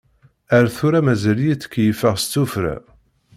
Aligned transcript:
Ar 0.57 0.65
tura 0.75 1.01
mazal-iyi 1.05 1.55
ttkeyyifeɣ 1.57 2.15
s 2.23 2.25
tufra. 2.33 2.75